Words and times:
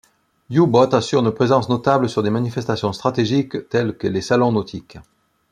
Youboat 0.49 0.95
assure 0.95 1.19
une 1.23 1.29
présence 1.31 1.69
notable 1.69 2.09
sur 2.09 2.23
des 2.23 2.31
manifestations 2.31 2.91
stratégiques 2.91 3.69
tels 3.69 3.95
que 3.97 4.07
les 4.07 4.21
salons 4.21 4.51
nautiques. 4.51 4.97